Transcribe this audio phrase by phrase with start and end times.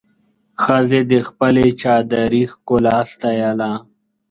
[0.63, 3.71] ښځې د خپلې چادري ښکلا ستایله.